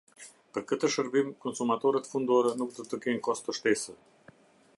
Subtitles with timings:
[0.55, 3.99] Për këtë shërbim konsumatorët fundorë nuk do të kenë kosto shtesë.